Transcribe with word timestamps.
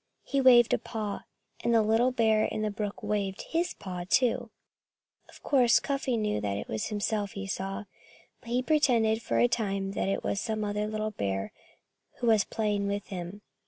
He 0.23 0.41
waved 0.41 0.73
a 0.73 0.79
paw. 0.79 1.25
And 1.63 1.75
the 1.75 1.83
little 1.83 2.11
bear 2.11 2.45
in 2.45 2.63
the 2.63 2.71
brook 2.71 3.03
waved 3.03 3.43
his 3.43 3.75
paw 3.75 4.03
too. 4.09 4.49
Of 5.29 5.43
course 5.43 5.79
Cuffy 5.79 6.17
knew 6.17 6.41
that 6.41 6.57
it 6.57 6.67
was 6.67 6.87
himself 6.87 7.33
he 7.33 7.45
saw. 7.45 7.83
But 8.39 8.49
he 8.49 8.63
pretended 8.63 9.21
for 9.21 9.37
a 9.37 9.47
time 9.47 9.91
that 9.91 10.09
it 10.09 10.23
was 10.23 10.41
some 10.41 10.63
other 10.63 10.87
little 10.87 11.11
bear 11.11 11.51
who 12.17 12.25
was 12.25 12.45
playing 12.45 12.87
with 12.87 13.09
him. 13.09 13.43